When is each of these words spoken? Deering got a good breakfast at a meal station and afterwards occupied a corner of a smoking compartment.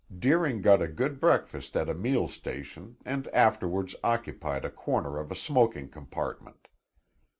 Deering 0.17 0.63
got 0.63 0.81
a 0.81 0.87
good 0.87 1.19
breakfast 1.19 1.77
at 1.77 1.87
a 1.87 1.93
meal 1.93 2.27
station 2.27 2.97
and 3.05 3.27
afterwards 3.27 3.93
occupied 4.03 4.65
a 4.65 4.71
corner 4.71 5.19
of 5.19 5.31
a 5.31 5.35
smoking 5.35 5.87
compartment. 5.87 6.67